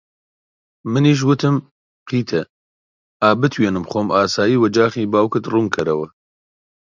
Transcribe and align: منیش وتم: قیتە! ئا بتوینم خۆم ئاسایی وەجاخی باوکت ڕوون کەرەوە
منیش 0.91 1.19
وتم: 1.27 1.55
قیتە! 2.09 2.41
ئا 3.21 3.29
بتوینم 3.41 3.85
خۆم 3.89 4.07
ئاسایی 4.15 4.57
وەجاخی 4.63 5.05
باوکت 5.13 5.43
ڕوون 5.51 5.67
کەرەوە 5.75 6.07